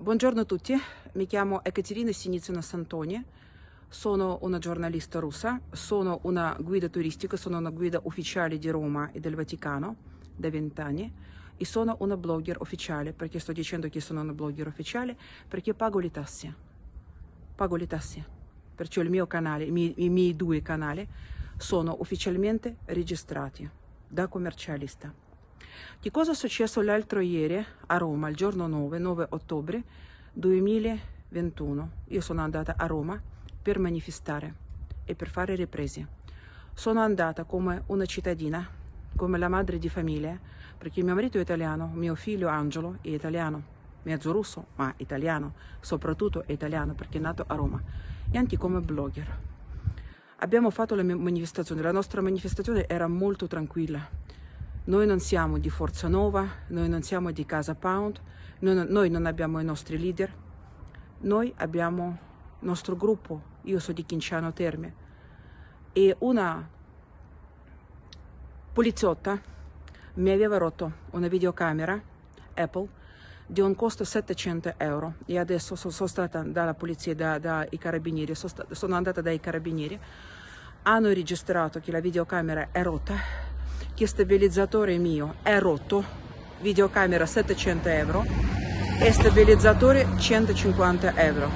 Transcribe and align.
Buongiorno 0.00 0.42
a 0.42 0.44
tutti, 0.44 0.74
mi 1.14 1.26
chiamo 1.26 1.64
Ekaterina 1.64 2.12
Sinitsina 2.12 2.62
Santoni, 2.62 3.20
sono 3.88 4.38
una 4.42 4.58
giornalista 4.58 5.18
russa, 5.18 5.60
sono 5.72 6.20
una 6.22 6.56
guida 6.60 6.88
turistica, 6.88 7.36
sono 7.36 7.58
una 7.58 7.70
guida 7.70 7.98
ufficiale 8.04 8.58
di 8.58 8.70
Roma 8.70 9.10
e 9.10 9.18
del 9.18 9.34
Vaticano 9.34 9.96
da 10.36 10.48
vent'anni 10.50 11.12
e 11.56 11.64
sono 11.64 11.96
una 11.98 12.16
blogger 12.16 12.58
ufficiale, 12.60 13.12
perché 13.12 13.40
sto 13.40 13.50
dicendo 13.50 13.88
che 13.88 14.00
sono 14.00 14.20
una 14.20 14.32
blogger 14.32 14.68
ufficiale, 14.68 15.18
perché 15.48 15.74
pago 15.74 15.98
le 15.98 16.12
tasse, 16.12 16.54
pago 17.56 17.74
le 17.74 17.88
tasse, 17.88 18.24
perciò 18.76 19.00
il 19.02 19.10
mio 19.10 19.26
canale, 19.26 19.64
i 19.64 19.72
miei, 19.72 19.94
i 19.96 20.08
miei 20.10 20.36
due 20.36 20.62
canali 20.62 21.06
sono 21.56 21.96
ufficialmente 21.98 22.76
registrati 22.84 23.68
da 24.06 24.28
commercialista. 24.28 25.26
Che 26.00 26.10
cosa 26.10 26.32
è 26.32 26.34
successo 26.34 26.80
l'altro 26.80 27.20
ieri 27.20 27.64
a 27.86 27.96
Roma, 27.96 28.28
il 28.28 28.36
giorno 28.36 28.66
9, 28.66 28.98
9 28.98 29.26
ottobre 29.30 29.82
2021? 30.32 31.90
Io 32.06 32.20
sono 32.20 32.40
andata 32.40 32.74
a 32.76 32.86
Roma 32.86 33.20
per 33.60 33.78
manifestare 33.78 34.54
e 35.04 35.14
per 35.14 35.28
fare 35.28 35.54
riprese. 35.54 36.06
Sono 36.72 37.00
andata 37.00 37.44
come 37.44 37.82
una 37.86 38.04
cittadina, 38.04 38.66
come 39.16 39.38
la 39.38 39.48
madre 39.48 39.78
di 39.78 39.88
famiglia, 39.88 40.38
perché 40.78 41.02
mio 41.02 41.14
marito 41.14 41.38
è 41.38 41.40
italiano, 41.40 41.90
mio 41.92 42.14
figlio 42.14 42.48
Angelo 42.48 42.98
è 43.00 43.08
italiano, 43.08 43.62
mezzo 44.02 44.30
russo, 44.30 44.66
ma 44.76 44.94
italiano, 44.98 45.54
soprattutto 45.80 46.44
italiano 46.46 46.94
perché 46.94 47.18
è 47.18 47.20
nato 47.20 47.44
a 47.46 47.54
Roma, 47.56 47.82
e 48.30 48.38
anche 48.38 48.56
come 48.56 48.80
blogger. 48.80 49.38
Abbiamo 50.36 50.70
fatto 50.70 50.94
la 50.94 51.02
manifestazione, 51.02 51.82
la 51.82 51.90
nostra 51.90 52.20
manifestazione 52.20 52.86
era 52.86 53.08
molto 53.08 53.48
tranquilla, 53.48 54.08
noi 54.88 55.06
non 55.06 55.20
siamo 55.20 55.58
di 55.58 55.68
Forza 55.68 56.08
Nova, 56.08 56.48
noi 56.68 56.88
non 56.88 57.02
siamo 57.02 57.30
di 57.30 57.44
Casa 57.44 57.74
Pound, 57.74 58.20
noi 58.60 58.74
non, 58.74 58.86
noi 58.88 59.10
non 59.10 59.26
abbiamo 59.26 59.60
i 59.60 59.64
nostri 59.64 59.98
leader, 59.98 60.32
noi 61.20 61.52
abbiamo 61.56 62.18
il 62.60 62.66
nostro 62.66 62.96
gruppo, 62.96 63.42
io 63.62 63.80
sono 63.80 63.94
di 63.94 64.06
Chinciano 64.06 64.52
Terme. 64.54 65.06
E 65.92 66.16
una 66.20 66.66
poliziotta 68.72 69.38
mi 70.14 70.30
aveva 70.30 70.56
rotto 70.56 70.92
una 71.10 71.28
videocamera 71.28 72.00
Apple 72.54 72.88
di 73.46 73.60
un 73.60 73.74
costo 73.74 74.04
700 74.04 74.74
euro. 74.78 75.14
E 75.26 75.38
adesso 75.38 75.76
sono, 75.76 75.92
sono 75.92 76.08
stata 76.08 76.42
dalla 76.42 76.72
polizia, 76.72 77.14
dai 77.14 77.38
da 77.38 77.68
carabinieri, 77.78 78.34
sono, 78.34 78.52
sono 78.70 78.94
andata 78.94 79.20
dai 79.20 79.38
carabinieri, 79.38 80.00
hanno 80.84 81.08
registrato 81.12 81.78
che 81.78 81.92
la 81.92 82.00
videocamera 82.00 82.68
è 82.72 82.82
rotta 82.82 83.47
che 83.98 84.06
stabilizzatore 84.06 84.96
mio 84.96 85.38
è 85.42 85.58
rotto, 85.58 86.04
videocamera 86.60 87.26
700 87.26 87.88
euro 87.88 88.24
e 89.00 89.10
stabilizzatore 89.10 90.06
150 90.16 91.16
euro. 91.16 91.50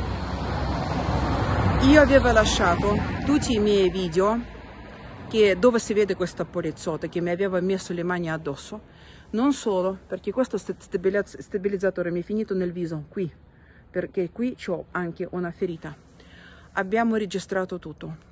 Io 1.82 2.00
avevo 2.00 2.32
lasciato 2.32 2.98
tutti 3.24 3.54
i 3.54 3.60
miei 3.60 3.90
video 3.90 4.40
che, 5.28 5.56
dove 5.56 5.78
si 5.78 5.94
vede 5.94 6.16
questa 6.16 6.44
polizzotta 6.44 7.06
che 7.06 7.20
mi 7.20 7.30
aveva 7.30 7.60
messo 7.60 7.92
le 7.92 8.02
mani 8.02 8.28
addosso, 8.28 8.80
non 9.30 9.52
solo 9.52 9.96
perché 10.04 10.32
questo 10.32 10.58
stabilizzatore 10.58 12.10
mi 12.10 12.22
è 12.22 12.24
finito 12.24 12.54
nel 12.54 12.72
viso 12.72 13.04
qui, 13.08 13.32
perché 13.88 14.30
qui 14.32 14.56
ho 14.66 14.86
anche 14.90 15.28
una 15.30 15.52
ferita. 15.52 15.94
Abbiamo 16.72 17.14
registrato 17.14 17.78
tutto 17.78 18.30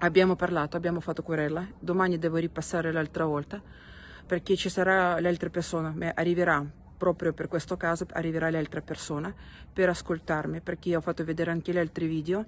Abbiamo 0.00 0.36
parlato, 0.36 0.76
abbiamo 0.76 1.00
fatto 1.00 1.22
querela, 1.22 1.66
domani 1.78 2.18
devo 2.18 2.36
ripassare 2.36 2.92
l'altra 2.92 3.24
volta 3.24 3.62
perché 4.26 4.54
ci 4.54 4.68
sarà 4.68 5.18
l'altra 5.20 5.48
persona, 5.48 5.94
arriverà 6.14 6.62
proprio 6.98 7.32
per 7.32 7.48
questo 7.48 7.78
caso, 7.78 8.06
arriverà 8.10 8.50
l'altra 8.50 8.82
persona 8.82 9.34
per 9.72 9.88
ascoltarmi 9.88 10.60
perché 10.60 10.94
ho 10.94 11.00
fatto 11.00 11.24
vedere 11.24 11.50
anche 11.50 11.72
gli 11.72 11.78
altri 11.78 12.06
video 12.06 12.44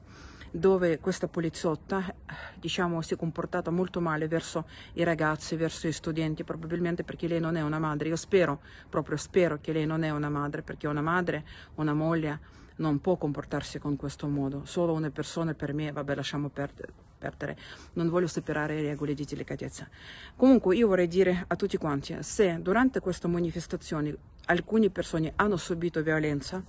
dove 0.50 0.98
questa 0.98 1.26
poliziotta 1.26 2.14
diciamo 2.60 3.00
si 3.00 3.14
è 3.14 3.16
comportata 3.16 3.70
molto 3.70 4.03
male 4.03 4.28
verso 4.28 4.66
i 4.94 5.03
ragazzi, 5.03 5.56
verso 5.56 5.88
gli 5.88 5.92
studenti, 5.92 6.44
probabilmente 6.44 7.03
perché 7.03 7.28
lei 7.28 7.41
non 7.41 7.56
è 7.56 7.62
una 7.62 7.78
madre. 7.78 8.09
Io 8.09 8.16
spero, 8.16 8.60
proprio 8.91 9.16
spero 9.16 9.59
che 9.59 9.72
lei 9.72 9.86
non 9.86 10.03
è 10.03 10.10
una 10.10 10.28
madre, 10.28 10.60
perché 10.60 10.86
una 10.86 11.00
madre, 11.00 11.47
una 11.76 11.94
moglie 11.94 12.41
non 12.76 13.00
può 13.00 13.16
comportarsi 13.16 13.78
con 13.78 13.97
questo 13.97 14.28
modo. 14.28 14.66
Solo 14.66 14.92
una 14.92 15.10
persona 15.10 15.54
per 15.54 15.72
me, 15.72 15.92
vabbè, 15.92 16.15
lasciamo 16.15 16.50
perdere 16.50 17.07
perdere, 17.18 17.56
non 17.94 18.08
voglio 18.08 18.26
separare 18.26 18.76
le 18.76 18.88
regole 18.88 19.14
di 19.14 19.24
delicatezza. 19.24 19.88
Comunque 20.36 20.76
io 20.76 20.86
vorrei 20.86 21.08
dire 21.08 21.44
a 21.46 21.56
tutti 21.56 21.76
quanti, 21.76 22.16
se 22.20 22.60
durante 22.62 23.00
questa 23.00 23.28
manifestazione 23.28 24.16
alcune 24.46 24.88
persone 24.90 25.32
hanno 25.36 25.56
subito 25.56 26.02
violenza 26.02 26.62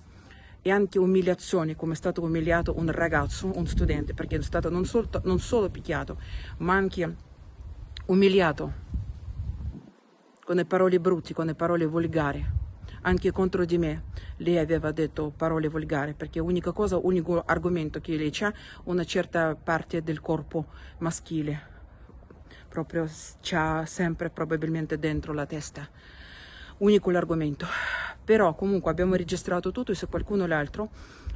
e 0.62 0.70
anche 0.70 0.98
umiliazioni, 0.98 1.74
come 1.74 1.94
è 1.94 1.96
stato 1.96 2.22
umiliato 2.22 2.76
un 2.76 2.90
ragazzo, 2.90 3.50
un 3.56 3.66
studente, 3.66 4.12
perché 4.12 4.36
è 4.36 4.42
stato 4.42 4.68
non 4.68 4.84
solo, 4.84 5.08
non 5.24 5.38
solo 5.38 5.70
picchiato, 5.70 6.18
ma 6.58 6.74
anche 6.74 7.16
umiliato 8.06 8.72
con 10.44 10.56
le 10.56 10.64
parole 10.64 11.00
brutte, 11.00 11.32
con 11.32 11.46
le 11.46 11.54
parole 11.54 11.86
volgari 11.86 12.44
anche 13.02 13.30
contro 13.30 13.64
di 13.64 13.78
me. 13.78 14.04
Lei 14.36 14.58
aveva 14.58 14.90
detto 14.92 15.32
parole 15.34 15.68
volgari 15.68 16.14
perché 16.14 16.40
l'unica 16.40 16.72
cosa, 16.72 16.96
l'unico 16.96 17.42
argomento 17.44 18.00
che 18.00 18.16
lei 18.16 18.32
ha, 18.40 18.52
una 18.84 19.04
certa 19.04 19.54
parte 19.54 20.02
del 20.02 20.20
corpo 20.20 20.66
maschile, 20.98 21.68
proprio 22.68 23.06
c'ha 23.40 23.84
sempre 23.86 24.30
probabilmente 24.30 24.98
dentro 24.98 25.32
la 25.32 25.46
testa. 25.46 25.88
Unico 26.78 27.10
l'argomento. 27.10 27.66
Però 28.24 28.54
comunque 28.54 28.90
abbiamo 28.90 29.14
registrato 29.14 29.70
tutto 29.70 29.92
e 29.92 29.94
se 29.94 30.06
qualcuno 30.06 30.46
l'altro 30.46 30.90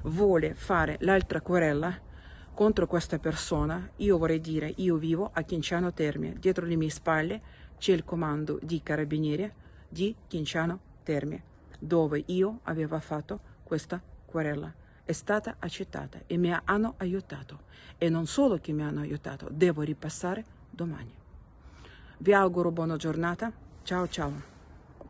vuole 0.04 0.54
fare 0.54 0.96
l'altra 1.00 1.40
querella 1.40 1.98
contro 2.54 2.86
questa 2.86 3.18
persona, 3.18 3.90
io 3.96 4.16
vorrei 4.16 4.40
dire, 4.40 4.72
io 4.76 4.96
vivo 4.96 5.28
a 5.32 5.42
Chinciano 5.42 5.92
Terme, 5.92 6.34
dietro 6.38 6.64
le 6.66 6.76
mie 6.76 6.90
spalle 6.90 7.42
c'è 7.78 7.92
il 7.92 8.04
comando 8.04 8.60
di 8.62 8.80
carabinieri 8.82 9.52
di 9.88 10.14
Chinciano 10.28 10.78
Terme 11.02 11.52
dove 11.86 12.22
io 12.26 12.60
avevo 12.64 12.98
fatto 13.00 13.40
questa 13.62 14.00
querela. 14.24 14.72
È 15.04 15.12
stata 15.12 15.56
accettata 15.58 16.20
e 16.26 16.36
mi 16.36 16.52
hanno 16.64 16.94
aiutato. 16.98 17.72
E 17.98 18.08
non 18.08 18.26
solo 18.26 18.58
che 18.58 18.72
mi 18.72 18.82
hanno 18.82 19.00
aiutato, 19.00 19.48
devo 19.50 19.82
ripassare 19.82 20.44
domani. 20.70 21.14
Vi 22.18 22.32
auguro 22.32 22.70
buona 22.70 22.96
giornata. 22.96 23.52
Ciao 23.82 24.08
ciao. 24.08 24.53